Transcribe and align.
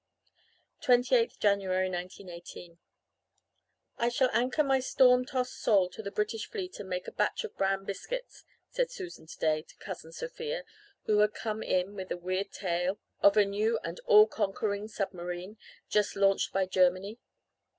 28th 0.81 1.37
January 1.37 1.87
1918 1.87 2.79
"'I 3.99 4.09
shall 4.09 4.31
anchor 4.33 4.63
my 4.63 4.79
storm 4.79 5.23
tossed 5.25 5.53
soul 5.61 5.87
to 5.91 6.01
the 6.01 6.09
British 6.09 6.47
fleet 6.49 6.79
and 6.79 6.89
make 6.89 7.07
a 7.07 7.11
batch 7.11 7.43
of 7.43 7.55
bran 7.55 7.85
biscuits,' 7.85 8.43
said 8.71 8.89
Susan 8.89 9.27
today 9.27 9.61
to 9.61 9.75
Cousin 9.77 10.11
Sophia, 10.11 10.63
who 11.05 11.19
had 11.19 11.35
come 11.35 11.61
in 11.61 11.93
with 11.93 12.09
some 12.09 12.21
weird 12.23 12.51
tale 12.51 12.97
of 13.19 13.37
a 13.37 13.45
new 13.45 13.77
and 13.83 13.99
all 14.07 14.25
conquering 14.25 14.87
submarine, 14.87 15.57
just 15.87 16.15
launched 16.15 16.51
by 16.51 16.65
Germany. 16.65 17.19